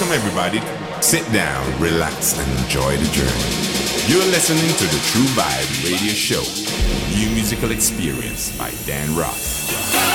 [0.00, 1.02] Welcome, everybody.
[1.02, 4.08] Sit down, relax, and enjoy the journey.
[4.08, 6.40] You're listening to the True Vibe Radio Show,
[7.14, 10.09] new musical experience by Dan Ross.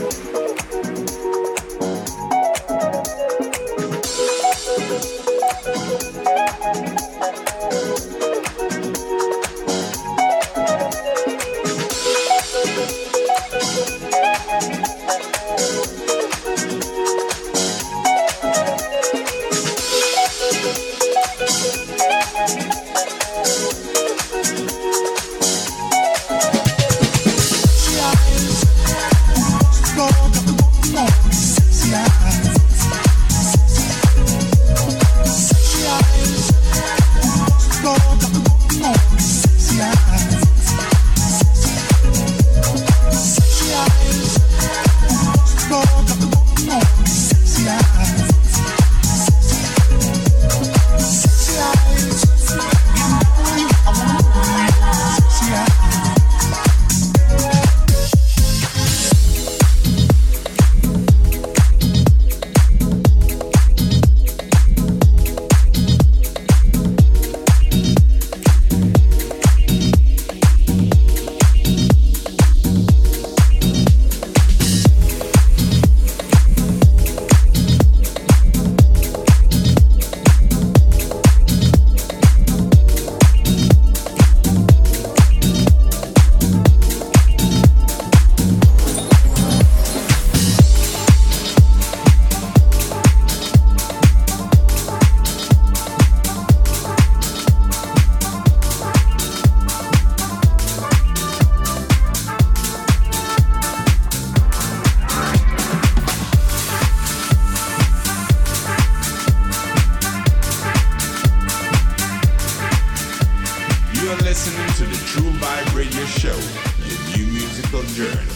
[116.01, 116.39] your show,
[116.87, 118.30] your new musical journey.